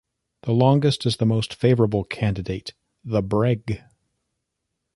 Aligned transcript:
The 0.41 0.51
longest 0.51 1.05
is 1.05 1.17
the 1.17 1.27
most 1.27 1.53
favorable 1.53 2.03
candidate: 2.03 2.73
the 3.03 3.21
Breg. 3.21 3.83